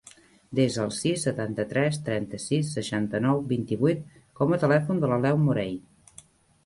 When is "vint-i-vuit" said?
3.55-4.01